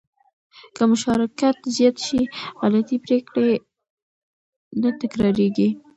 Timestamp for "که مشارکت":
0.75-1.57